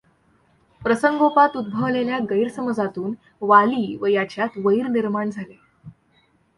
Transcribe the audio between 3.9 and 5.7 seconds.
व याच्यात वैर निर्माण झाले.